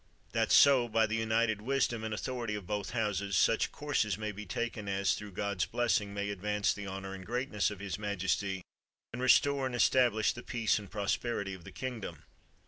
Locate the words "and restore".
9.13-9.67